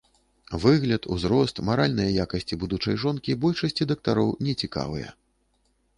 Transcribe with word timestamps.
Выгляд, 0.61 1.03
узрост, 1.15 1.61
маральныя 1.67 2.15
якасці 2.25 2.59
будучай 2.65 2.95
жонкі 3.03 3.37
большасці 3.47 3.83
дактароў 3.93 4.37
не 4.49 4.53
цікавыя. 4.65 5.09